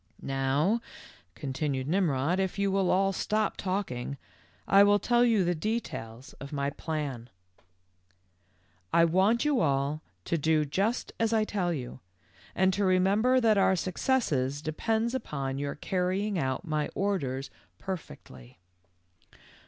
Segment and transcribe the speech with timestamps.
[0.23, 0.81] "Now,"
[1.35, 4.17] continued Nimrod, "if you will all stop talking,
[4.67, 7.29] I will tell you the details of my plan.
[8.91, 8.99] 94 THE LITTLE FORESTER 1:.
[8.99, 11.99] "I want you all to do just as I tell you,
[12.55, 18.57] and to remember that our success depends upon your carrying out my orders perfectly.